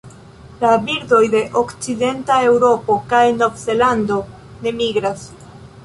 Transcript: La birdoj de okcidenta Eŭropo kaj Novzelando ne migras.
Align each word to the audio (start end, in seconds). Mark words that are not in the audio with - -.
La 0.61 0.69
birdoj 0.87 1.19
de 1.33 1.41
okcidenta 1.61 2.39
Eŭropo 2.47 2.99
kaj 3.13 3.23
Novzelando 3.43 4.19
ne 4.65 4.77
migras. 4.83 5.29